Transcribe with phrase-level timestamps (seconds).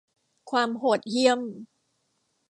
[0.51, 1.39] ความโหดเหี้ยม